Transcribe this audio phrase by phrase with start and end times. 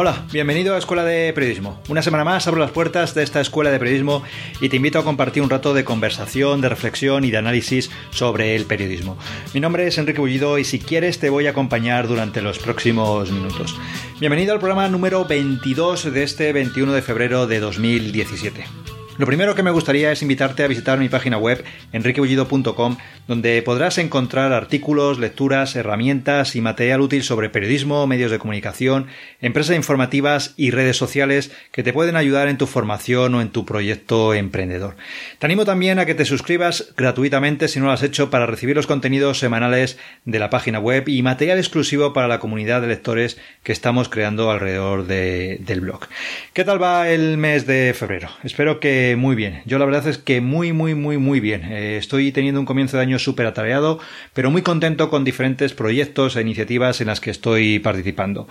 [0.00, 1.82] Hola, bienvenido a Escuela de Periodismo.
[1.88, 4.22] Una semana más abro las puertas de esta Escuela de Periodismo
[4.60, 8.54] y te invito a compartir un rato de conversación, de reflexión y de análisis sobre
[8.54, 9.18] el periodismo.
[9.54, 13.32] Mi nombre es Enrique Bullido y si quieres te voy a acompañar durante los próximos
[13.32, 13.76] minutos.
[14.20, 18.97] Bienvenido al programa número 22 de este 21 de febrero de 2017.
[19.18, 23.98] Lo primero que me gustaría es invitarte a visitar mi página web enriquebullido.com donde podrás
[23.98, 29.08] encontrar artículos, lecturas, herramientas y material útil sobre periodismo, medios de comunicación,
[29.40, 33.66] empresas informativas y redes sociales que te pueden ayudar en tu formación o en tu
[33.66, 34.94] proyecto emprendedor.
[35.40, 38.76] Te animo también a que te suscribas gratuitamente si no lo has hecho para recibir
[38.76, 43.36] los contenidos semanales de la página web y material exclusivo para la comunidad de lectores
[43.64, 46.06] que estamos creando alrededor del blog.
[46.52, 48.30] ¿Qué tal va el mes de febrero?
[48.44, 49.62] Espero que muy bien.
[49.66, 51.64] Yo la verdad es que muy, muy, muy, muy bien.
[51.64, 53.98] Eh, estoy teniendo un comienzo de año súper atareado,
[54.34, 58.48] pero muy contento con diferentes proyectos e iniciativas en las que estoy participando.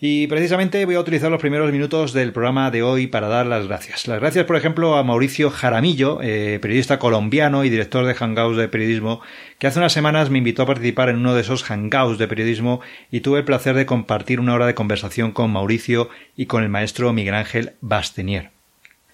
[0.00, 3.66] Y precisamente voy a utilizar los primeros minutos del programa de hoy para dar las
[3.66, 4.08] gracias.
[4.08, 8.68] Las gracias, por ejemplo, a Mauricio Jaramillo, eh, periodista colombiano y director de Hangouts de
[8.68, 9.20] Periodismo,
[9.58, 12.80] que hace unas semanas me invitó a participar en uno de esos Hangouts de Periodismo
[13.10, 16.68] y tuve el placer de compartir una hora de conversación con Mauricio y con el
[16.68, 18.59] maestro Miguel Ángel Bastenier.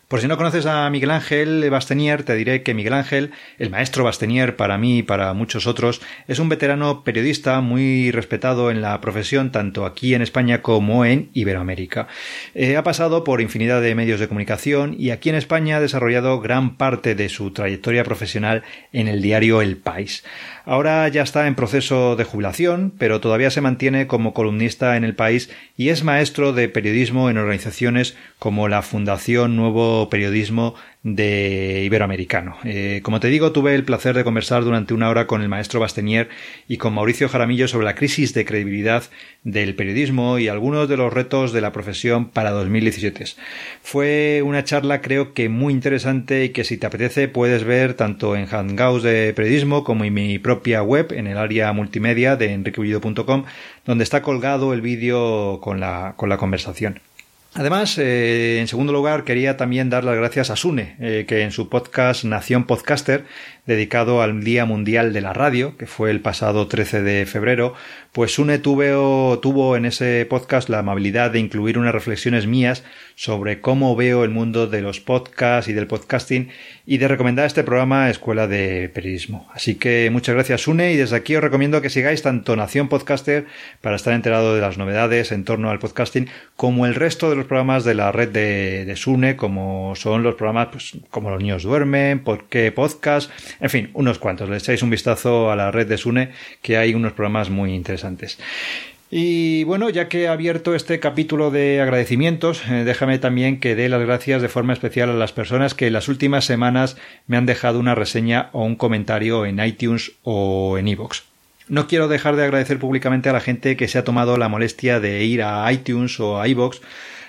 [0.08, 4.04] Por si no conoces a Miguel Ángel Bastenier, te diré que Miguel Ángel, el maestro
[4.04, 9.00] Bastenier para mí y para muchos otros, es un veterano periodista muy respetado en la
[9.00, 12.06] profesión tanto aquí en España como en Iberoamérica.
[12.54, 16.40] Eh, ha pasado por infinidad de medios de comunicación y aquí en España ha desarrollado
[16.40, 20.22] gran parte de su trayectoria profesional en el diario El País.
[20.68, 25.14] Ahora ya está en proceso de jubilación, pero todavía se mantiene como columnista en el
[25.14, 30.74] país y es maestro de periodismo en organizaciones como la Fundación Nuevo Periodismo
[31.06, 32.56] de Iberoamericano.
[32.64, 35.78] Eh, como te digo, tuve el placer de conversar durante una hora con el maestro
[35.78, 36.28] Bastenier
[36.66, 39.04] y con Mauricio Jaramillo sobre la crisis de credibilidad
[39.44, 43.24] del periodismo y algunos de los retos de la profesión para 2017.
[43.82, 48.34] Fue una charla creo que muy interesante y que si te apetece puedes ver tanto
[48.34, 53.44] en Hangouts de periodismo como en mi propia web en el área multimedia de enriquebullido.com
[53.84, 56.98] donde está colgado el vídeo con la, con la conversación.
[57.58, 61.52] Además, eh, en segundo lugar, quería también dar las gracias a Sune, eh, que en
[61.52, 63.24] su podcast Nación Podcaster
[63.66, 67.74] dedicado al Día Mundial de la Radio, que fue el pasado 13 de febrero,
[68.12, 72.82] pues Sune tuvo, tuvo en ese podcast la amabilidad de incluir unas reflexiones mías
[73.14, 76.48] sobre cómo veo el mundo de los podcasts y del podcasting
[76.86, 79.48] y de recomendar este programa Escuela de Periodismo.
[79.52, 83.46] Así que muchas gracias Sune y desde aquí os recomiendo que sigáis tanto Nación Podcaster
[83.80, 87.46] para estar enterado de las novedades en torno al podcasting como el resto de los
[87.46, 91.64] programas de la red de, de Sune como son los programas pues, como Los Niños
[91.64, 93.30] Duermen, ¿Por qué Podcast?
[93.60, 94.48] En fin, unos cuantos.
[94.48, 96.30] Le echáis un vistazo a la red de Sune,
[96.62, 98.38] que hay unos programas muy interesantes.
[99.10, 103.88] Y bueno, ya que he abierto este capítulo de agradecimientos, eh, déjame también que dé
[103.88, 106.96] las gracias de forma especial a las personas que en las últimas semanas
[107.28, 111.22] me han dejado una reseña o un comentario en iTunes o en iVoox.
[111.68, 114.98] No quiero dejar de agradecer públicamente a la gente que se ha tomado la molestia
[114.98, 116.80] de ir a iTunes o a iVoox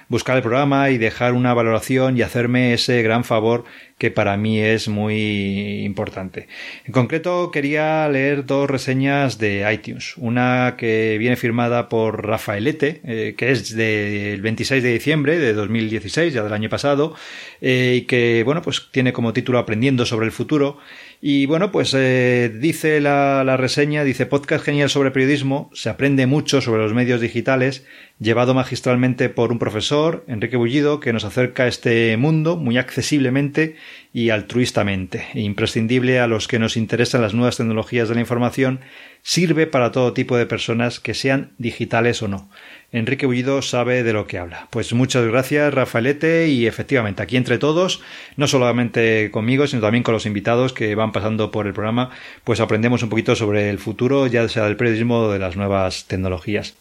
[0.10, 3.66] buscar el programa y dejar una valoración y hacerme ese gran favor
[3.98, 6.48] que para mí es muy importante.
[6.86, 10.14] En concreto quería leer dos reseñas de iTunes.
[10.18, 16.34] Una que viene firmada por Rafaelete, eh, que es del 26 de diciembre de 2016,
[16.34, 17.16] ya del año pasado,
[17.60, 20.78] eh, y que, bueno, pues tiene como título Aprendiendo sobre el futuro.
[21.20, 26.28] Y bueno, pues eh, dice la, la, reseña, dice podcast genial sobre periodismo, se aprende
[26.28, 27.84] mucho sobre los medios digitales,
[28.20, 33.76] llevado magistralmente por un profesor, Enrique Bullido, que nos acerca a este mundo muy accesiblemente
[34.12, 38.80] y altruistamente, e imprescindible a los que nos interesan las nuevas tecnologías de la información,
[39.22, 42.50] sirve para todo tipo de personas que sean digitales o no.
[42.92, 44.68] Enrique Bullido sabe de lo que habla.
[44.72, 48.02] Pues muchas gracias, Rafaelete, y efectivamente, aquí entre todos,
[48.38, 52.10] no solamente conmigo, sino también con los invitados que van pasando por el programa,
[52.44, 56.06] pues aprendemos un poquito sobre el futuro, ya sea del periodismo o de las nuevas
[56.08, 56.76] tecnologías.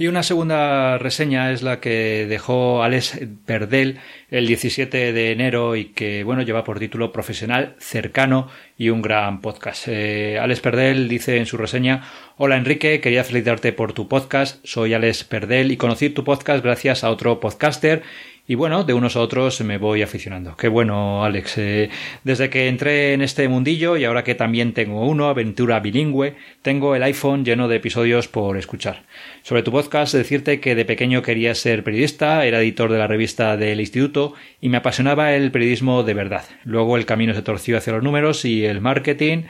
[0.00, 3.98] Y una segunda reseña es la que dejó Alex Perdel
[4.30, 9.40] el 17 de enero y que, bueno, lleva por título Profesional, cercano y un gran
[9.40, 9.88] podcast.
[9.88, 12.04] Eh, Alex Perdel dice en su reseña
[12.36, 14.64] Hola Enrique, quería felicitarte por tu podcast.
[14.64, 18.04] Soy Alex Perdel y conocí tu podcast gracias a otro podcaster
[18.50, 20.56] y bueno, de unos a otros me voy aficionando.
[20.56, 21.58] Qué bueno, Alex.
[21.58, 21.90] Eh,
[22.24, 26.96] desde que entré en este mundillo y ahora que también tengo uno, aventura bilingüe, tengo
[26.96, 29.02] el iPhone lleno de episodios por escuchar.
[29.42, 33.58] Sobre tu podcast, decirte que de pequeño quería ser periodista, era editor de la revista
[33.58, 36.46] del instituto y me apasionaba el periodismo de verdad.
[36.64, 39.42] Luego el camino se torció hacia los números y el marketing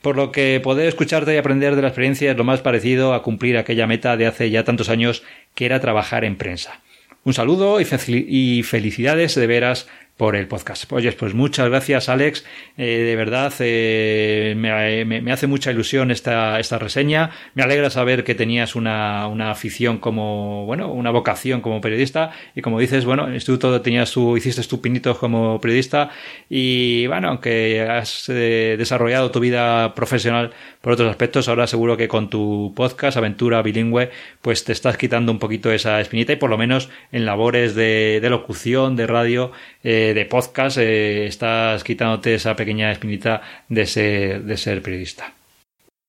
[0.00, 3.22] por lo que poder escucharte y aprender de la experiencia es lo más parecido a
[3.22, 5.22] cumplir aquella meta de hace ya tantos años
[5.54, 6.80] que era trabajar en prensa.
[7.24, 10.92] Un saludo y, felicidades de veras por el podcast.
[10.92, 12.44] Oye, pues muchas gracias Alex,
[12.76, 18.34] eh, de verdad eh, me, hace mucha ilusión esta, esta reseña, me alegra saber que
[18.34, 22.32] tenías una, una, afición como, bueno, una vocación como periodista.
[22.56, 26.10] Y como dices, bueno, en el instituto tenías tu, hiciste tu pinitos como periodista.
[26.50, 30.50] Y bueno, aunque has eh, desarrollado tu vida profesional
[30.80, 34.10] por otros aspectos, ahora seguro que con tu podcast, Aventura Bilingüe,
[34.42, 38.20] pues te estás quitando un poquito esa espinita y por lo menos en labores de,
[38.28, 39.52] locución, de radio,
[39.82, 45.37] de podcast, eh, estás quitándote esa pequeña espinita de ser, de ser periodista.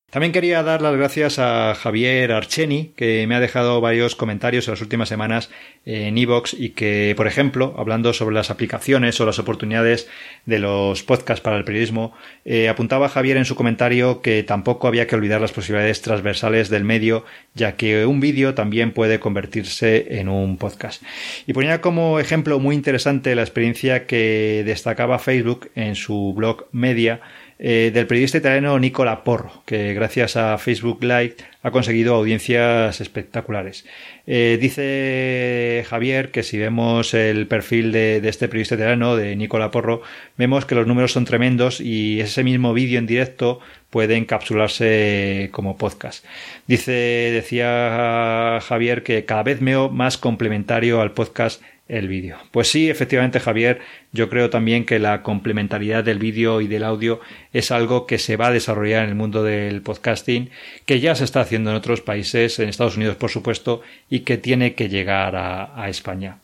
[0.09, 4.71] También quería dar las gracias a Javier Archeni, que me ha dejado varios comentarios en
[4.71, 5.51] las últimas semanas
[5.85, 10.09] en iVoox y que, por ejemplo, hablando sobre las aplicaciones o las oportunidades
[10.47, 12.13] de los podcasts para el periodismo,
[12.43, 16.85] eh, apuntaba Javier en su comentario que tampoco había que olvidar las posibilidades transversales del
[16.85, 17.23] medio,
[17.53, 21.03] ya que un vídeo también puede convertirse en un podcast.
[21.45, 27.21] Y ponía como ejemplo muy interesante la experiencia que destacaba Facebook en su blog Media,
[27.61, 33.85] eh, del periodista italiano Nicola Porro, que gracias a Facebook Live ha conseguido audiencias espectaculares.
[34.25, 40.01] Eh, dice Javier que si vemos el perfil de, este periodista italiano, de Nicola Porro,
[40.37, 43.59] vemos que los números son tremendos y ese mismo vídeo en directo
[43.89, 46.25] puede encapsularse como podcast.
[46.67, 52.37] Dice, decía Javier que cada vez veo más complementario al podcast el vídeo.
[52.51, 53.81] Pues sí, efectivamente, Javier,
[54.13, 57.19] yo creo también que la complementariedad del vídeo y del audio
[57.51, 60.51] es algo que se va a desarrollar en el mundo del podcasting,
[60.85, 64.37] que ya se está haciendo en otros países, en Estados Unidos, por supuesto, y que
[64.37, 66.37] tiene que llegar a, España.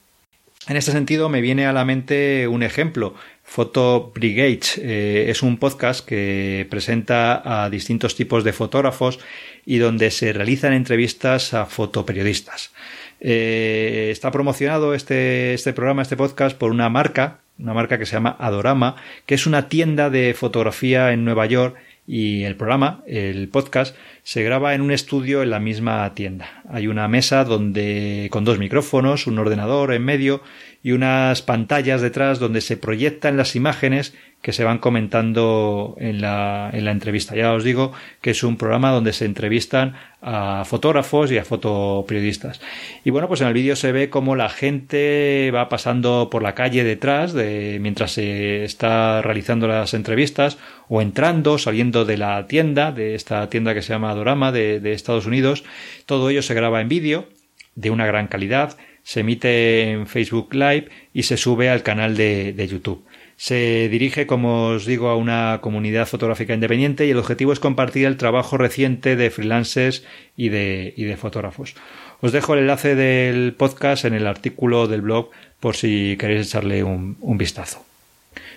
[0.68, 3.14] En este sentido, me viene a la mente un ejemplo.
[3.46, 9.20] Photo Brigade eh, es un podcast que presenta a distintos tipos de fotógrafos
[9.66, 12.74] y donde se realizan entrevistas a fotoperiodistas.
[13.22, 18.14] Eh, está promocionado este, este programa, este podcast, por una marca, una marca que se
[18.14, 18.96] llama Adorama,
[19.26, 21.78] que es una tienda de fotografía en Nueva York
[22.08, 26.64] y el programa, el podcast, se graba en un estudio en la misma tienda.
[26.70, 30.42] Hay una mesa donde con dos micrófonos, un ordenador en medio
[30.86, 36.70] y unas pantallas detrás donde se proyectan las imágenes que se van comentando en la,
[36.72, 37.36] en la entrevista.
[37.36, 37.92] Ya os digo
[38.22, 42.62] que es un programa donde se entrevistan a fotógrafos y a fotoperiodistas.
[43.04, 46.54] Y bueno, pues en el vídeo se ve cómo la gente va pasando por la
[46.54, 52.92] calle detrás de, mientras se está realizando las entrevistas o entrando, saliendo de la tienda,
[52.92, 55.64] de esta tienda que se llama Dorama de, de Estados Unidos.
[56.06, 57.28] Todo ello se graba en vídeo
[57.74, 62.54] de una gran calidad se emite en Facebook Live y se sube al canal de,
[62.54, 63.06] de, YouTube.
[63.38, 68.08] Se dirige, como os digo, a una comunidad fotográfica independiente y el objetivo es compartir
[68.08, 70.04] el trabajo reciente de freelancers
[70.36, 71.76] y de, y de fotógrafos.
[72.22, 75.30] Os dejo el enlace del podcast en el artículo del blog
[75.60, 77.86] por si queréis echarle un, un vistazo.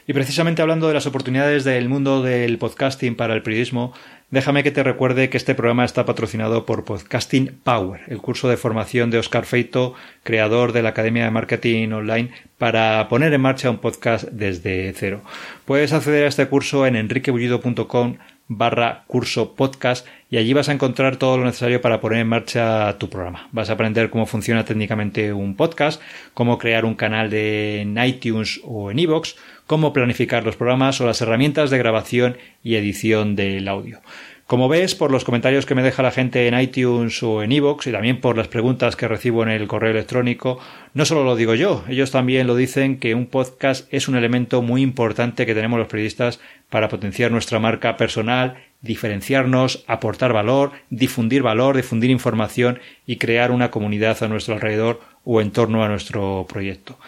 [0.06, 3.92] Y precisamente hablando de las oportunidades del mundo del podcasting para el periodismo,
[4.30, 8.58] Déjame que te recuerde que este programa está patrocinado por Podcasting Power, el curso de
[8.58, 13.70] formación de Oscar Feito, creador de la Academia de Marketing Online, para poner en marcha
[13.70, 15.22] un podcast desde cero.
[15.64, 18.18] Puedes acceder a este curso en enriquebullido.com
[18.48, 22.96] barra curso podcast y allí vas a encontrar todo lo necesario para poner en marcha
[22.98, 23.48] tu programa.
[23.52, 26.02] Vas a aprender cómo funciona técnicamente un podcast,
[26.34, 29.34] cómo crear un canal de iTunes o en iVoox,
[29.68, 34.00] cómo planificar los programas o las herramientas de grabación y edición del audio.
[34.46, 37.86] Como ves, por los comentarios que me deja la gente en iTunes o en iVoox
[37.86, 40.58] y también por las preguntas que recibo en el correo electrónico,
[40.94, 44.62] no solo lo digo yo, ellos también lo dicen que un podcast es un elemento
[44.62, 51.42] muy importante que tenemos los periodistas para potenciar nuestra marca personal, diferenciarnos, aportar valor, difundir
[51.42, 56.46] valor, difundir información y crear una comunidad a nuestro alrededor o en torno a nuestro
[56.48, 56.98] proyecto.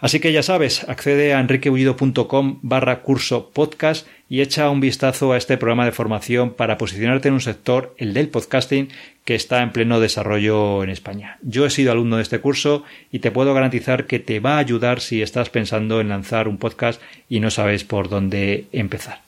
[0.00, 5.36] Así que ya sabes, accede a enriquebullido.com barra curso podcast y echa un vistazo a
[5.36, 8.90] este programa de formación para posicionarte en un sector, el del podcasting,
[9.24, 11.38] que está en pleno desarrollo en España.
[11.42, 14.58] Yo he sido alumno de este curso y te puedo garantizar que te va a
[14.58, 19.22] ayudar si estás pensando en lanzar un podcast y no sabes por dónde empezar.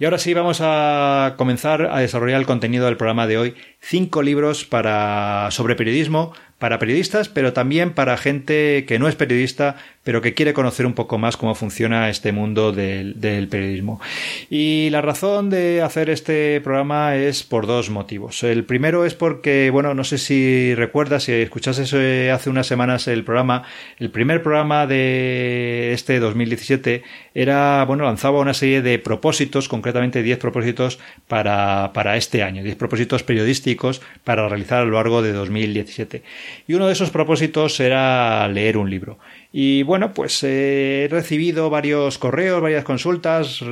[0.00, 3.54] Y ahora sí vamos a comenzar a desarrollar el contenido del programa de hoy.
[3.80, 9.76] Cinco libros para sobre periodismo, para periodistas, pero también para gente que no es periodista,
[10.08, 13.14] pero que quiere conocer un poco más cómo funciona este mundo del,
[13.50, 14.00] periodismo.
[14.48, 18.42] Y la razón de hacer este programa es por dos motivos.
[18.42, 23.22] El primero es porque, bueno, no sé si recuerdas, si escuchaste hace unas semanas el
[23.22, 23.64] programa,
[23.98, 27.02] el primer programa de este 2017
[27.34, 32.76] era, bueno, lanzaba una serie de propósitos, concretamente 10 propósitos para, para este año, 10
[32.76, 36.22] propósitos periodísticos para realizar a lo largo de 2017.
[36.66, 39.18] Y uno de esos propósitos era leer un libro.
[39.52, 43.62] Y bueno, pues eh, he recibido varios correos, varias consultas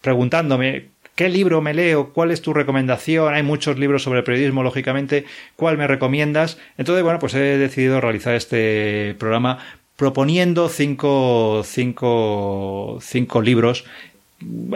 [0.00, 2.12] preguntándome ¿Qué libro me leo?
[2.12, 3.32] ¿Cuál es tu recomendación?
[3.32, 5.24] Hay muchos libros sobre periodismo, lógicamente.
[5.56, 6.58] ¿Cuál me recomiendas?
[6.76, 9.58] Entonces, bueno, pues he decidido realizar este programa
[9.96, 13.86] proponiendo cinco, cinco, cinco libros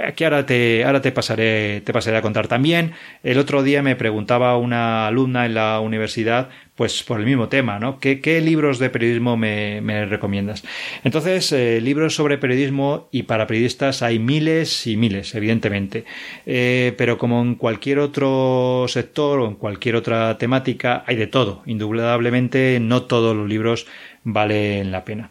[0.03, 2.93] Aquí ahora te, ahora te pasaré, te pasaré a contar también.
[3.23, 7.79] El otro día me preguntaba una alumna en la universidad, pues por el mismo tema,
[7.79, 8.01] ¿no?
[8.01, 10.65] ¿Qué, libros de periodismo me, me recomiendas?
[11.05, 16.07] Entonces, eh, libros sobre periodismo y para periodistas hay miles y miles, evidentemente.
[16.47, 21.63] Eh, pero como en cualquier otro sector o en cualquier otra temática, hay de todo.
[21.67, 23.87] Indudablemente, no todos los libros
[24.25, 25.31] valen la pena.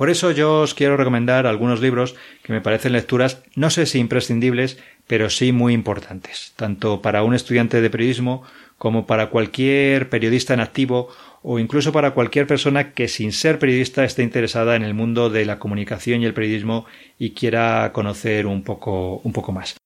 [0.00, 3.98] Por eso yo os quiero recomendar algunos libros que me parecen lecturas, no sé si
[3.98, 8.42] imprescindibles, pero sí muy importantes, tanto para un estudiante de periodismo
[8.78, 11.10] como para cualquier periodista en activo
[11.42, 15.44] o incluso para cualquier persona que sin ser periodista esté interesada en el mundo de
[15.44, 16.86] la comunicación y el periodismo
[17.18, 19.76] y quiera conocer un poco, un poco más.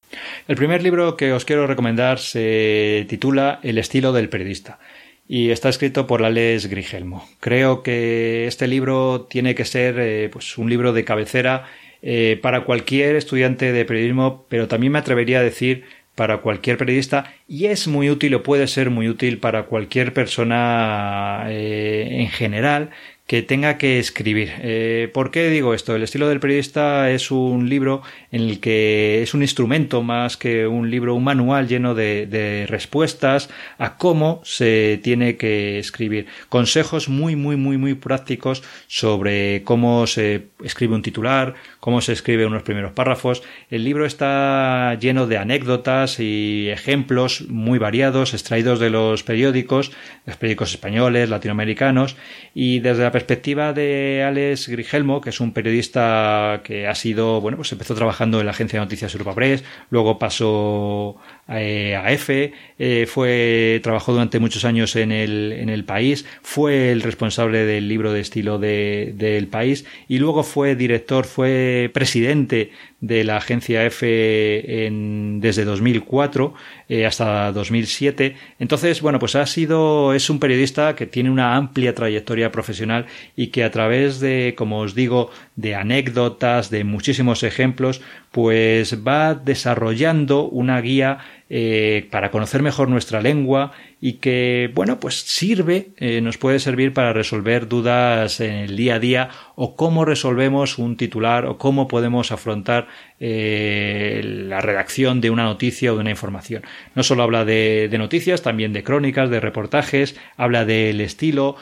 [0.47, 4.79] El primer libro que os quiero recomendar se titula El estilo del periodista
[5.27, 7.27] y está escrito por Alex Grigelmo.
[7.41, 11.67] Creo que este libro tiene que ser eh, pues un libro de cabecera
[12.03, 17.35] eh, para cualquier estudiante de periodismo, pero también me atrevería a decir para cualquier periodista
[17.49, 22.91] y es muy útil o puede ser muy útil para cualquier persona eh, en general
[23.27, 24.53] que tenga que escribir.
[24.59, 25.97] Eh, ¿Por qué digo esto?
[25.97, 30.67] El estilo del periodista es un libro en el que es un instrumento más que
[30.67, 36.27] un libro, un manual lleno de, de, respuestas a cómo se tiene que escribir.
[36.51, 42.47] Consejos muy, muy, muy, muy prácticos sobre cómo se escribe un titular, cómo se escribe
[42.47, 43.43] unos primeros párrafos.
[43.69, 49.93] El libro está lleno de anécdotas y ejemplos muy variados, extraídos de los periódicos,
[50.25, 52.17] los periódicos españoles, latinoamericanos,
[52.55, 57.59] y desde la perspectiva de Alex Grigelmo, que es un periodista que ha sido, bueno,
[57.59, 61.17] pues empezó trabajando en la agencia de noticias Europa Press, luego pasó
[61.49, 66.91] eh, a EFE, eh, fue, trabajó durante muchos años en el, en el país, fue
[66.91, 72.71] el responsable del libro de estilo de, del país y luego fue director, fue presidente
[73.01, 76.55] de la agencia EFE en, desde 2004
[76.89, 78.35] eh, hasta 2007.
[78.59, 83.05] Entonces, bueno, pues ha sido, es un periodista que tiene una amplia trayectoria profesional
[83.37, 89.35] y que a través de, como os digo, de anécdotas, de muchísimos ejemplos, pues va
[89.35, 91.19] desarrollando una guía
[91.51, 96.95] eh, para conocer mejor nuestra lengua y que, bueno, pues sirve, eh, nos puede servir
[96.95, 101.87] para resolver dudas en el día a día o cómo resolvemos un titular o cómo
[101.87, 102.89] podemos afrontar
[103.21, 106.63] eh, la redacción de una noticia o de una información.
[106.95, 111.57] No solo habla de, noticias, también de crónicas, de reportajes, habla del estilo,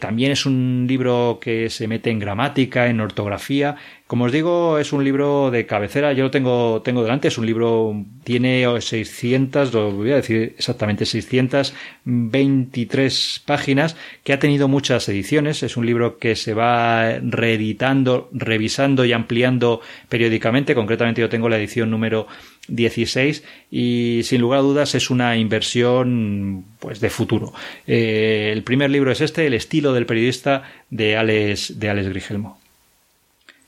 [0.00, 3.76] también es un libro que se mete en gramática, en ortografía,
[4.12, 7.46] como os digo, es un libro de cabecera, yo lo tengo, tengo delante, es un
[7.46, 15.62] libro, tiene 600, lo voy a decir exactamente, 623 páginas, que ha tenido muchas ediciones,
[15.62, 21.56] es un libro que se va reeditando, revisando y ampliando periódicamente, concretamente yo tengo la
[21.56, 22.26] edición número
[22.68, 27.54] 16 y sin lugar a dudas es una inversión pues de futuro.
[27.86, 32.60] Eh, el primer libro es este, El estilo del periodista de Alex, de Alex Grigelmo.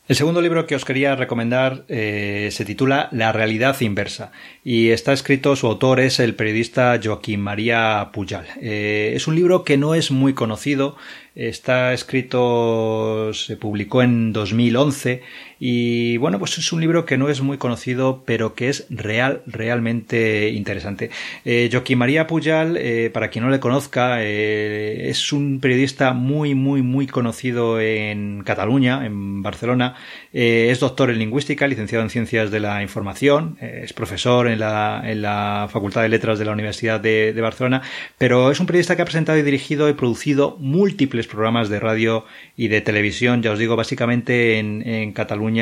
[0.06, 4.32] El segundo libro que os quería recomendar eh, se titula La realidad inversa
[4.62, 8.44] y está escrito, su autor es el periodista Joaquín María Pujal.
[8.61, 10.96] Eh, es un libro que no es muy conocido,
[11.34, 15.23] Está escrito, se publicó en 2011
[15.66, 19.40] y bueno, pues es un libro que no es muy conocido, pero que es real,
[19.47, 21.09] realmente interesante.
[21.47, 26.54] Eh, Joaquín María Pujal, eh, para quien no le conozca, eh, es un periodista muy,
[26.54, 29.94] muy, muy conocido en Cataluña, en Barcelona.
[30.35, 35.00] Eh, es doctor en lingüística, licenciado en ciencias de la información, es profesor en la,
[35.02, 37.80] en la Facultad de Letras de la Universidad de, de Barcelona,
[38.18, 42.26] pero es un periodista que ha presentado y dirigido y producido múltiples programas de radio
[42.54, 45.53] y de televisión, ya os digo, básicamente en, en Cataluña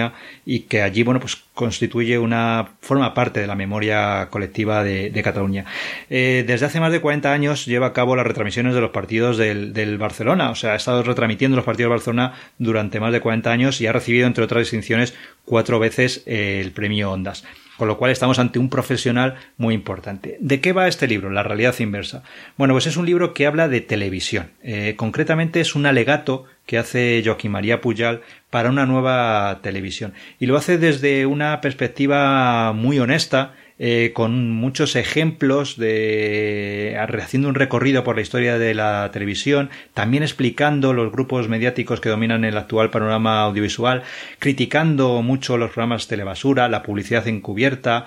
[0.44, 5.66] y que allí, bueno, pues constituye una, forma parte de la memoria colectiva de, Cataluña.
[6.11, 9.37] Eh, desde hace más de 40 años lleva a cabo las retransmisiones de los partidos
[9.37, 13.20] del, del, Barcelona, o sea, ha estado retransmitiendo los partidos del Barcelona durante más de
[13.20, 17.44] 40 años y ha recibido, entre otras distinciones, cuatro veces eh, el premio Ondas.
[17.76, 20.37] Con lo cual estamos ante un profesional muy importante.
[20.40, 21.30] ¿De qué va este libro?
[21.30, 22.22] La realidad inversa.
[22.56, 24.50] Bueno, pues es un libro que habla de televisión.
[24.62, 30.14] Eh, concretamente es un alegato que hace Joaquín María Puyal para una nueva televisión.
[30.38, 37.57] Y lo hace desde una perspectiva muy honesta, eh, con muchos ejemplos de haciendo un
[37.57, 42.57] recorrido por la historia de la televisión, también explicando los grupos mediáticos que dominan el
[42.57, 44.04] actual panorama audiovisual,
[44.38, 48.07] criticando mucho los programas telebasura, la publicidad encubierta,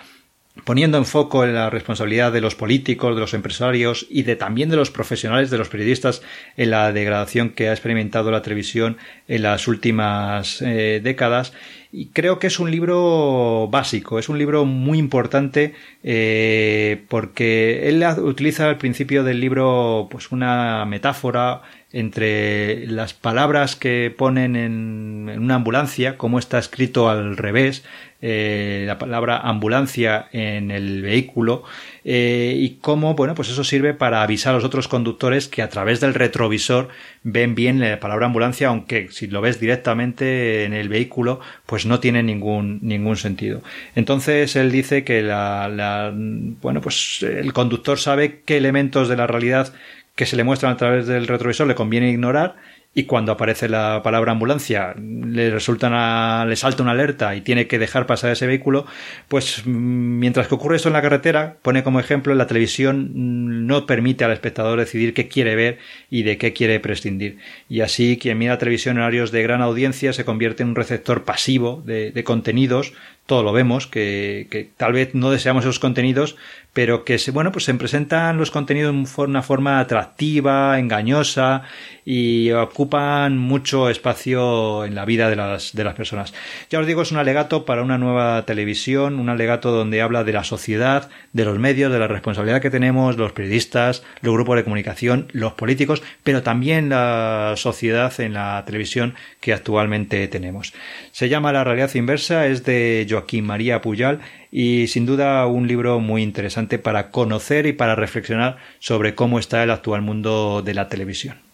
[0.64, 4.78] poniendo en foco la responsabilidad de los políticos, de los empresarios y de también de
[4.78, 6.22] los profesionales, de los periodistas
[6.56, 8.98] en la degradación que ha experimentado la televisión
[9.28, 11.54] en las últimas eh, décadas.
[11.92, 18.04] Y creo que es un libro básico, es un libro muy importante eh, porque él
[18.20, 21.62] utiliza al principio del libro pues una metáfora
[21.94, 27.86] entre las palabras que ponen en, en una ambulancia, como está escrito al revés,
[28.28, 31.62] eh, la palabra ambulancia en el vehículo
[32.04, 35.70] eh, y cómo, bueno, pues eso sirve para avisar a los otros conductores que a
[35.70, 36.90] través del retrovisor
[37.22, 42.00] ven bien la palabra ambulancia, aunque si lo ves directamente en el vehículo, pues no
[42.00, 43.62] tiene ningún, ningún sentido.
[43.94, 49.28] Entonces él dice que la, la bueno, pues el conductor sabe qué elementos de la
[49.28, 49.72] realidad
[50.16, 52.56] que se le muestran a través del retrovisor le conviene ignorar
[52.98, 57.68] y cuando aparece la palabra ambulancia le resulta una, le salta una alerta y tiene
[57.68, 58.86] que dejar pasar ese vehículo,
[59.28, 63.68] pues mm, mientras que ocurre esto en la carretera, pone como ejemplo la televisión mm,
[63.68, 65.78] no permite al espectador decidir qué quiere ver
[66.10, 67.38] y de qué quiere prescindir.
[67.68, 71.26] Y así quien mira televisión en horarios de gran audiencia se convierte en un receptor
[71.26, 72.94] pasivo de, contenidos
[73.26, 76.36] todo lo vemos, que, que, tal vez no deseamos esos contenidos,
[76.74, 81.64] pero que se, bueno, pues se presentan los contenidos de una forma atractiva, engañosa
[82.06, 86.34] y ocupan mucho espacio en la vida de las, de las personas.
[86.70, 90.34] Ya os digo, es un alegato para una nueva televisión, un alegato donde habla de
[90.34, 94.64] la sociedad, de los medios, de la responsabilidad que tenemos los periodistas, los grupos de
[94.64, 100.74] comunicación, los políticos, pero también la sociedad en la televisión que actualmente tenemos.
[101.12, 104.20] Se llama La realidad inversa, es de Joaquín María Puyal
[104.52, 109.64] y sin duda un libro muy interesante para conocer y para reflexionar sobre cómo está
[109.64, 111.46] el actual mundo de la televisión.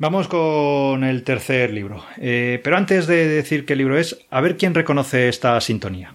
[0.00, 2.02] Vamos con el tercer libro.
[2.16, 6.14] Eh, pero antes de decir qué libro es, a ver quién reconoce esta sintonía.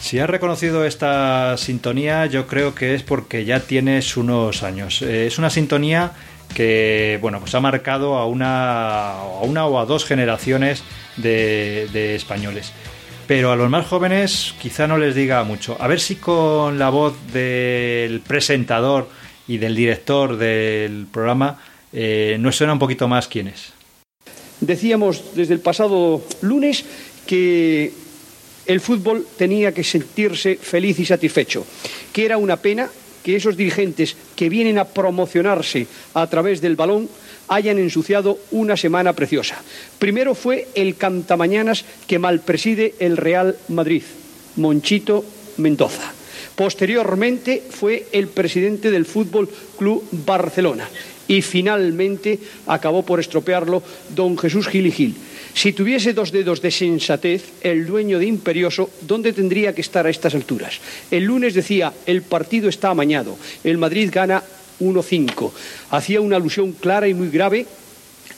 [0.00, 5.02] Si has reconocido esta sintonía, yo creo que es porque ya tienes unos años.
[5.02, 6.14] Eh, es una sintonía
[6.52, 10.82] que bueno, pues ha marcado a una, a una o a dos generaciones
[11.16, 12.72] de, de españoles
[13.26, 15.76] pero a los más jóvenes quizá no les diga mucho.
[15.80, 19.08] A ver si con la voz del presentador
[19.46, 21.60] y del director del programa
[21.92, 23.72] eh, nos suena un poquito más quién es.
[24.60, 26.84] Decíamos desde el pasado lunes
[27.26, 27.92] que
[28.66, 31.66] el fútbol tenía que sentirse feliz y satisfecho,
[32.12, 32.88] que era una pena
[33.22, 37.08] que esos dirigentes que vienen a promocionarse a través del balón
[37.48, 39.62] hayan ensuciado una semana preciosa.
[39.98, 44.02] Primero fue el cantamañanas que malpreside el Real Madrid,
[44.56, 45.24] Monchito
[45.58, 46.12] Mendoza.
[46.54, 50.88] Posteriormente fue el presidente del Fútbol Club Barcelona
[51.26, 53.82] y finalmente acabó por estropearlo
[54.14, 55.16] don Jesús Gil y Gil.
[55.54, 60.10] Si tuviese dos dedos de sensatez, el dueño de Imperioso, ¿dónde tendría que estar a
[60.10, 60.80] estas alturas?
[61.10, 64.42] El lunes decía, el partido está amañado, el Madrid gana
[64.80, 65.50] 1-5.
[65.90, 67.66] Hacía una alusión clara y muy grave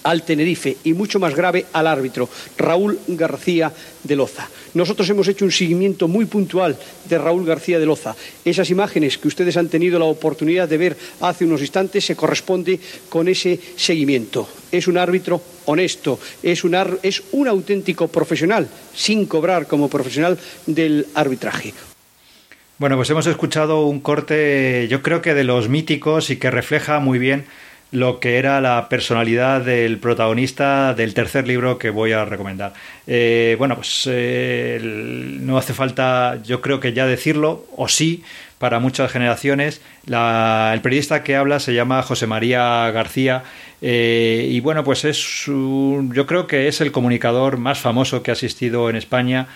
[0.07, 3.73] al Tenerife y mucho más grave al árbitro, Raúl García
[4.05, 4.49] de Loza.
[4.75, 6.77] Nosotros hemos hecho un seguimiento muy puntual
[7.09, 8.15] de Raúl García de Loza.
[8.45, 12.79] Esas imágenes que ustedes han tenido la oportunidad de ver hace unos instantes se corresponde
[13.09, 14.49] con ese seguimiento.
[14.71, 21.07] Es un árbitro honesto, es un, es un auténtico profesional, sin cobrar como profesional del
[21.15, 21.75] arbitraje.
[22.79, 27.01] Bueno, pues hemos escuchado un corte, yo creo que de los míticos y que refleja
[27.01, 27.47] muy bien
[27.91, 32.75] lo que era la personalidad del protagonista del tercer libro que voy a recomendar.
[33.07, 34.79] Eh, bueno, pues eh,
[35.41, 38.23] no hace falta, yo creo que ya decirlo, o sí,
[38.59, 39.81] para muchas generaciones.
[40.05, 43.45] La, el periodista que habla se llama José María García
[43.81, 48.35] eh, y bueno, pues es yo creo que es el comunicador más famoso que ha
[48.35, 49.49] asistido en España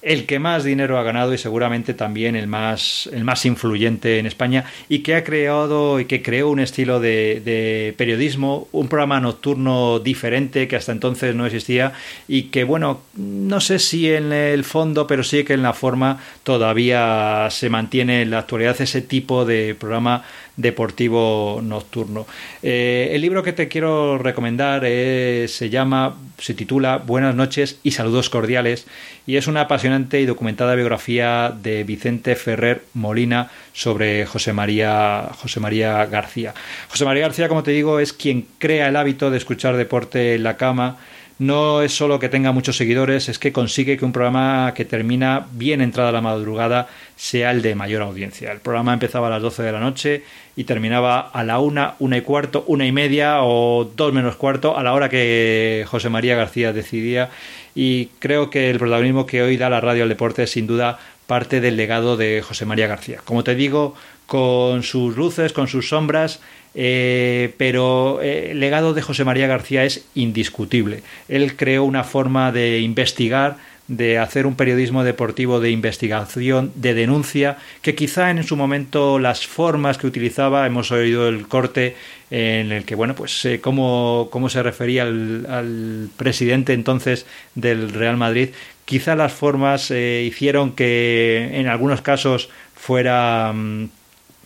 [0.00, 4.26] el que más dinero ha ganado y seguramente también el más, el más influyente en
[4.26, 9.20] España y que ha creado y que creó un estilo de, de, periodismo, un programa
[9.20, 11.92] nocturno diferente que hasta entonces no existía
[12.28, 16.20] y que bueno, no sé si en el fondo, pero sí que en la forma
[16.44, 20.24] todavía se mantiene en la actualidad ese tipo de programa
[20.58, 22.26] deportivo nocturno.
[22.62, 28.28] Eh, el libro que te quiero recomendar se llama, se titula Buenas noches y saludos
[28.28, 28.86] cordiales
[29.26, 35.60] y es una apasionante y documentada biografía de Vicente Ferrer Molina sobre José María, José
[35.60, 36.54] María García.
[36.88, 40.42] José María García, como te digo, es quien crea el hábito de escuchar deporte en
[40.42, 40.98] la cama
[41.38, 45.46] no es solo que tenga muchos seguidores, es que consigue que un programa que termina
[45.52, 48.50] bien entrada la madrugada sea el de mayor audiencia.
[48.50, 50.24] El programa empezaba a las 12 de la noche
[50.56, 54.76] y terminaba a la una, una y cuarto, una y media o dos menos cuarto
[54.76, 57.30] a la hora que José María García decidía
[57.74, 60.98] y creo que el protagonismo que hoy da la radio al deporte es sin duda
[61.28, 63.20] parte del legado de José María García.
[63.24, 63.94] Como te digo,
[64.26, 66.40] con sus luces, con sus sombras,
[66.74, 71.02] eh, pero eh, el legado de José María García es indiscutible.
[71.28, 73.56] Él creó una forma de investigar,
[73.88, 79.46] de hacer un periodismo deportivo de investigación, de denuncia, que quizá en su momento las
[79.46, 81.96] formas que utilizaba, hemos oído el corte
[82.30, 88.50] en el que, bueno, pues eh, cómo, se refería al, presidente entonces del Real Madrid,
[88.84, 93.88] quizá las formas hicieron que en algunos casos fuera mm,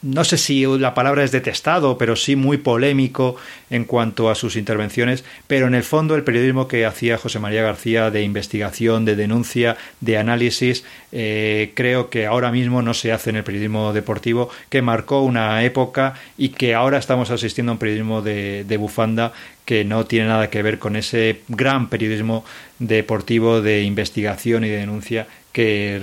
[0.03, 3.37] no sé si la palabra es detestado, pero sí muy polémico
[3.71, 7.63] en cuanto a sus intervenciones, pero en el fondo el periodismo que hacía José María
[7.63, 13.31] García de investigación, de denuncia, de análisis, eh, creo que ahora mismo no se hace
[13.31, 17.79] en el periodismo deportivo, que marcó una época y que ahora estamos asistiendo a un
[17.79, 19.33] periodismo de, de bufanda
[19.65, 22.45] que no tiene nada que ver con ese gran periodismo
[22.81, 26.01] deportivo de investigación y de denuncia que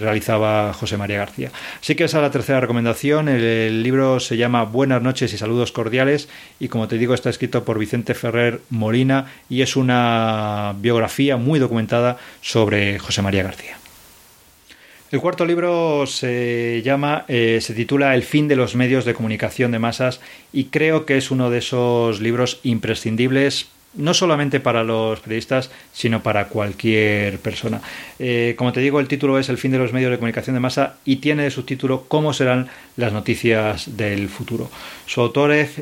[0.00, 1.50] realizaba José María García.
[1.80, 3.28] Así que esa es la tercera recomendación.
[3.28, 7.64] El, libro se llama Buenas noches y saludos cordiales y como te digo está escrito
[7.64, 13.76] por Vicente Ferrer Molina y es una biografía muy documentada sobre José María García.
[15.10, 19.70] El cuarto libro se llama, eh, se titula El fin de los medios de comunicación
[19.72, 20.20] de masas
[20.52, 26.22] y creo que es uno de esos libros imprescindibles no solamente para los periodistas, sino
[26.22, 27.82] para cualquier persona.
[28.18, 30.60] Eh, como te digo, el título es El fin de los medios de comunicación de
[30.60, 34.70] masa y tiene de subtítulo Cómo serán las noticias del futuro.
[35.06, 35.76] Su autor es,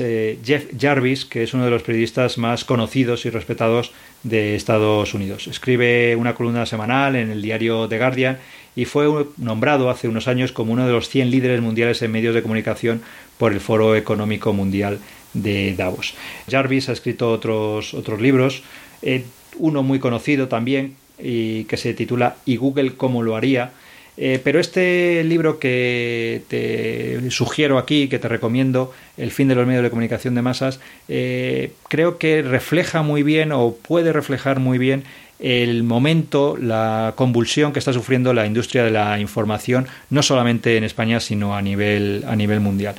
[0.00, 5.14] eh, Jeff Jarvis, que es uno de los periodistas más conocidos y respetados de Estados
[5.14, 5.46] Unidos.
[5.46, 8.38] Escribe una columna semanal en el diario The Guardian
[8.74, 12.34] y fue nombrado hace unos años como uno de los 100 líderes mundiales en medios
[12.34, 13.02] de comunicación
[13.36, 14.98] por el Foro Económico Mundial
[15.42, 16.14] de Davos.
[16.50, 18.62] Jarvis ha escrito otros, otros libros,
[19.02, 19.24] eh,
[19.58, 23.72] uno muy conocido también, y que se titula ¿Y Google cómo lo haría?
[24.20, 29.66] Eh, pero este libro que te sugiero aquí, que te recomiendo, El fin de los
[29.66, 34.78] medios de comunicación de masas, eh, creo que refleja muy bien o puede reflejar muy
[34.78, 35.04] bien
[35.38, 40.84] el momento, la convulsión que está sufriendo la industria de la información, no solamente en
[40.84, 42.96] España, sino a nivel, a nivel mundial.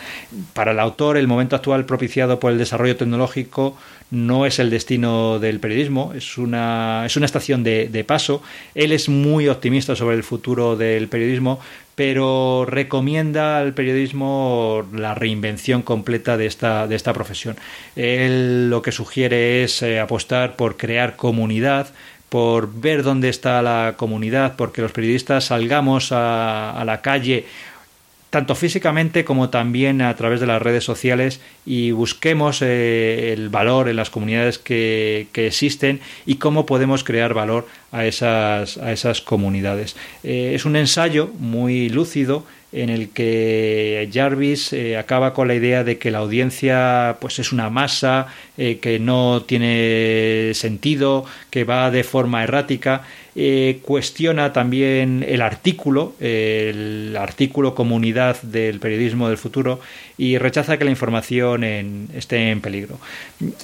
[0.54, 3.78] Para el autor, el momento actual propiciado por el desarrollo tecnológico
[4.12, 8.42] no es el destino del periodismo, es una, es una estación de, de paso.
[8.74, 11.60] Él es muy optimista sobre el futuro del periodismo,
[12.00, 17.58] pero recomienda al periodismo la reinvención completa de esta, de esta profesión.
[17.98, 21.90] Él lo que sugiere es eh, apostar por crear comunidad,
[22.30, 27.46] por ver dónde está la comunidad, porque los periodistas salgamos a, la calle
[28.30, 33.90] tanto físicamente como también a través de las redes sociales y busquemos eh, el valor
[33.90, 39.96] en las comunidades que, existen y cómo podemos crear valor a esas, a esas comunidades.
[40.24, 45.84] Eh, es un ensayo muy lúcido en el que Jarvis eh, acaba con la idea
[45.84, 48.28] de que la audiencia pues es una masa
[48.62, 56.14] eh, que no tiene sentido, que va de forma errática, eh, cuestiona también el artículo,
[56.20, 59.80] el artículo comunidad del periodismo del futuro
[60.18, 61.64] y rechaza que la información
[62.14, 63.00] esté en peligro.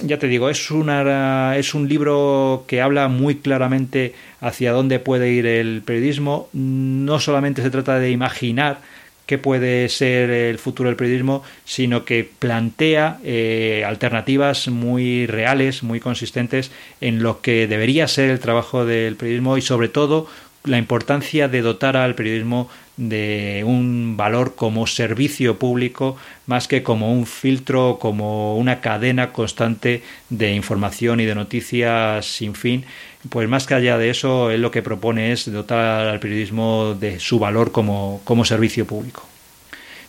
[0.02, 5.30] Ya te digo, es, una, es un libro que habla muy claramente hacia dónde puede
[5.30, 8.78] ir el periodismo, no solamente se trata de imaginar,
[9.26, 16.00] qué puede ser el futuro del periodismo, sino que plantea eh, alternativas muy reales, muy
[16.00, 20.28] consistentes en lo que debería ser el trabajo del periodismo y sobre todo
[20.64, 27.12] la importancia de dotar al periodismo de un valor como servicio público más que como
[27.12, 32.84] un filtro, como una cadena constante de información y de noticias sin fin.
[33.30, 37.18] Pues más que allá de eso, él lo que propone es dotar al periodismo de
[37.18, 39.22] su valor como, como servicio público.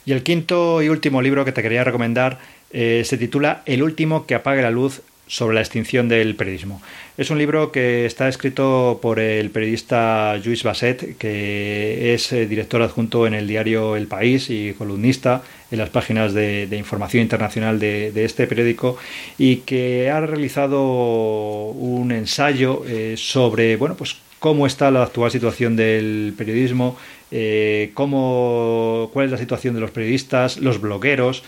[0.06, 2.40] Y el quinto y último libro que te quería recomendar
[2.72, 6.82] eh, se titula El último que apague la luz sobre la extinción del periodismo.
[7.18, 12.82] Es un libro que está escrito por el periodista Luis Basset, que es eh, director
[12.82, 18.12] adjunto en el diario El País y columnista en las páginas de, información internacional de,
[18.24, 18.98] este periódico
[19.38, 25.76] y que ha realizado un ensayo eh, sobre bueno pues cómo está la actual situación
[25.76, 26.98] del periodismo,
[27.32, 31.44] eh, cómo, cuál es la situación de los periodistas, los blogueros,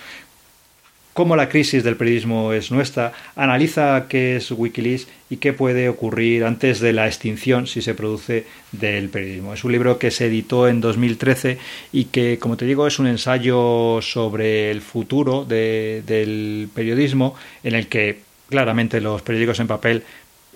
[1.19, 6.45] cómo la crisis del periodismo es nuestra, analiza qué es Wikileaks y qué puede ocurrir
[6.45, 9.53] antes de la extinción si se produce del periodismo.
[9.53, 11.57] Es un libro que se editó en 2013
[11.91, 17.87] y que, como te digo, es un ensayo sobre el futuro del periodismo en el
[17.87, 20.03] que claramente los periódicos en papel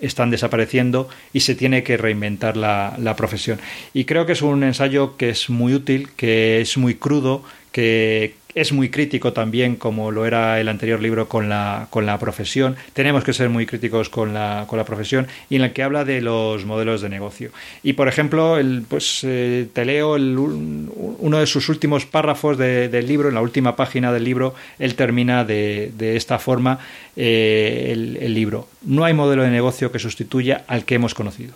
[0.00, 3.60] están desapareciendo y se tiene que reinventar la, la profesión.
[3.92, 8.32] Y creo que es un ensayo que es muy útil, que es muy crudo, que
[8.54, 12.76] es muy crítico también, como lo era el anterior libro con la, con la profesión.
[12.92, 16.04] Tenemos que ser muy críticos con la, con la profesión y en el que habla
[16.04, 17.50] de los modelos de negocio.
[17.82, 23.06] Y, por ejemplo, el, pues, eh, te leo el, uno de sus últimos párrafos del
[23.06, 26.78] libro, en la última página del libro, él termina de, de esta forma
[27.16, 28.68] eh, el libro.
[28.82, 31.54] No hay modelo de negocio que sustituya al que hemos conocido.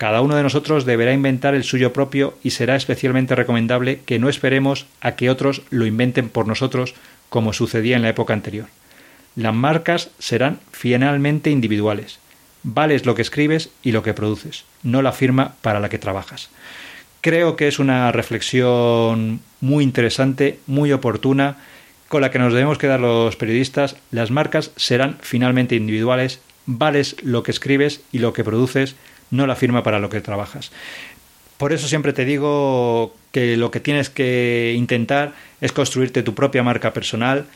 [0.00, 4.30] Cada uno de nosotros deberá inventar el suyo propio y será especialmente recomendable que no
[4.30, 6.94] esperemos a que otros lo inventen por nosotros
[7.28, 8.68] como sucedía en la época anterior.
[9.36, 12.18] Las marcas serán finalmente individuales.
[12.62, 16.48] Vales lo que escribes y lo que produces, no la firma para la que trabajas.
[17.20, 21.58] Creo que es una reflexión muy interesante, muy oportuna,
[22.08, 23.96] con la que nos debemos quedar los periodistas.
[24.10, 28.96] Las marcas serán finalmente individuales, vales lo que escribes y lo que produces,
[29.30, 30.72] no la firma para lo que trabajas.
[31.56, 36.62] Por eso siempre te digo que lo que tienes que intentar es construirte tu propia
[36.62, 37.46] marca personal,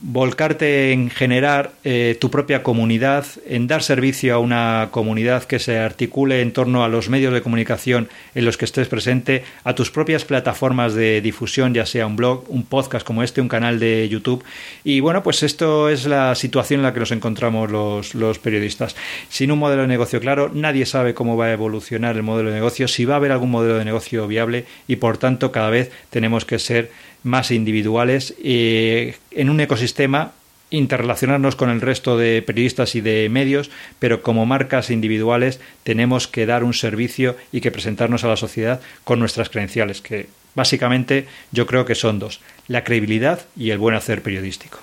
[0.00, 5.78] volcarte en generar eh, tu propia comunidad, en dar servicio a una comunidad que se
[5.78, 9.90] articule en torno a los medios de comunicación en los que estés presente, a tus
[9.90, 14.08] propias plataformas de difusión, ya sea un blog, un podcast como este, un canal de
[14.08, 14.44] YouTube.
[14.84, 18.94] Y bueno, pues esto es la situación en la que nos encontramos los, los periodistas.
[19.28, 22.54] Sin un modelo de negocio claro, nadie sabe cómo va a evolucionar el modelo de
[22.54, 25.90] negocio, si va a haber algún modelo de negocio viable y por tanto cada vez
[26.10, 26.90] tenemos que ser
[27.22, 30.32] más individuales eh, en un ecosistema
[30.70, 36.46] interrelacionarnos con el resto de periodistas y de medios, pero como marcas individuales tenemos que
[36.46, 41.66] dar un servicio y que presentarnos a la sociedad con nuestras credenciales, que básicamente yo
[41.66, 44.78] creo que son dos, la credibilidad y el buen hacer periodístico.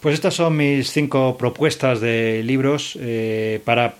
[0.00, 3.96] Pues estas son mis cinco propuestas de libros eh, para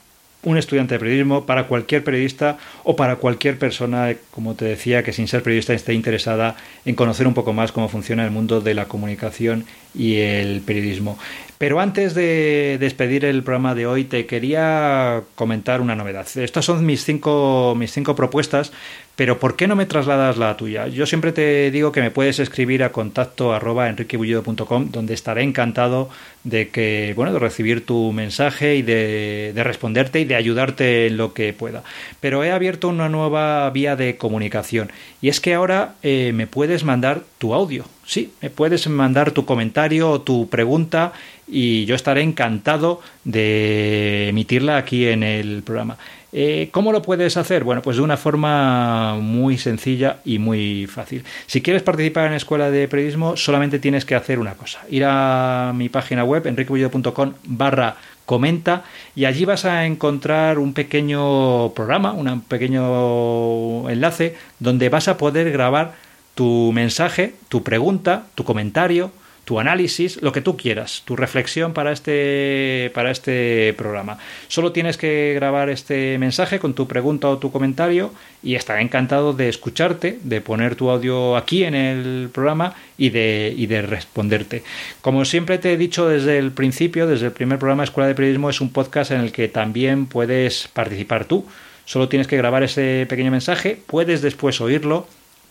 [0.47, 5.13] un estudiante de periodismo, para cualquier periodista o para cualquier persona, como te decía, que
[5.13, 6.55] sin ser periodista esté interesada
[6.85, 11.19] en conocer un poco más cómo funciona el mundo de la comunicación y el periodismo.
[11.59, 16.29] Pero antes de despedir el programa de hoy, te quería comentar una novedad.
[16.37, 18.73] Estas son mis cinco, mis cinco propuestas,
[19.16, 20.88] pero ¿por qué no me trasladas la tuya?
[20.88, 26.11] Yo siempre te digo que me puedes escribir a contacto arroba donde estaré encantado
[26.44, 31.33] de que, bueno, de recibir tu mensaje y de, responderte y de ayudarte en lo
[31.33, 31.83] que pueda.
[32.20, 36.85] Pero he abierto una nueva vía de comunicación y es que ahora eh, me puedes
[36.85, 37.87] mandar tu audio.
[38.05, 41.14] Sí, me puedes mandar tu comentario o tu pregunta
[41.48, 45.96] y yo estaré encantado de emitirla aquí en el programa.
[46.33, 47.65] Eh, ¿Cómo lo puedes hacer?
[47.65, 51.25] Bueno, pues de una forma muy sencilla y muy fácil.
[51.47, 54.81] Si quieres participar en Escuela de Periodismo, solamente tienes que hacer una cosa.
[54.91, 58.83] Ir a mi página web, enriquebullido.com barra comenta
[59.15, 65.51] y allí vas a encontrar un pequeño programa, un pequeño enlace donde vas a poder
[65.53, 65.95] grabar
[66.35, 69.11] tu mensaje, tu pregunta, tu comentario,
[69.47, 74.19] tu análisis, lo que tú quieras, tu reflexión para este, para este programa.
[74.49, 78.11] Solo tienes que grabar este mensaje con tu pregunta o tu comentario
[78.43, 83.55] y estaré encantado de escucharte, de poner tu audio aquí en el programa y de,
[83.57, 84.65] y de responderte.
[85.01, 88.51] Como siempre te he dicho desde el principio, desde el primer programa Escuela de Periodismo,
[88.51, 91.47] es un podcast en el que también puedes participar tú.
[91.85, 95.07] Solo tienes que grabar ese pequeño mensaje, puedes después oírlo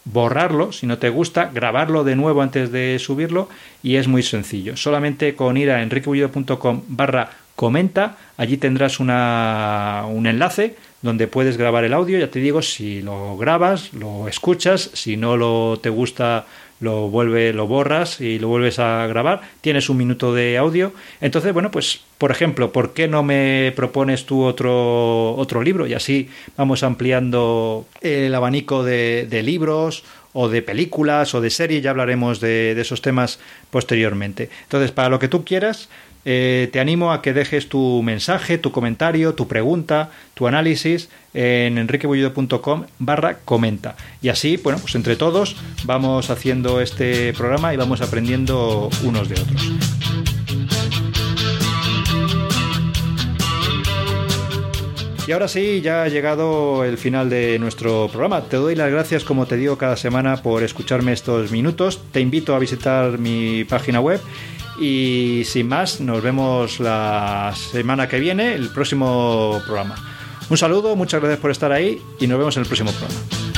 [0.05, 3.49] borrarlo si no te gusta, grabarlo de nuevo antes de subirlo
[3.83, 4.77] y es muy sencillo.
[4.77, 11.83] Solamente con ir a enriquebullido.com barra comenta, allí tendrás una, un enlace donde puedes grabar
[11.83, 12.19] el audio.
[12.19, 16.45] Ya te digo, si lo grabas, lo escuchas, si no lo te gusta
[16.79, 20.93] lo vuelve, lo borras y lo vuelves a grabar, tienes un minuto de audio.
[21.21, 25.87] Entonces, bueno, pues, por ejemplo, ¿por qué no me propones tú otro, otro libro?
[25.87, 31.81] Y así vamos ampliando el abanico de, de libros o de películas o de series,
[31.81, 34.49] ya hablaremos de, de, esos temas posteriormente.
[34.63, 35.87] Entonces, para lo que tú quieras,
[36.25, 41.77] eh, te animo a que dejes tu mensaje, tu comentario, tu pregunta, tu análisis en
[41.77, 43.95] enriquebullido.com barra comenta.
[44.23, 49.35] Y así, bueno, pues entre todos vamos haciendo este programa y vamos aprendiendo unos de
[49.35, 49.71] otros.
[55.27, 58.41] Y ahora sí, ya ha llegado el final de nuestro programa.
[58.41, 61.99] Te doy las gracias, como te digo cada semana, por escucharme estos minutos.
[62.11, 64.21] Te invito a visitar mi página web
[64.79, 69.95] y sin más, nos vemos la semana que viene, el próximo programa.
[70.49, 73.54] Un saludo, muchas gracias por estar ahí y nos vemos en el próximo programa.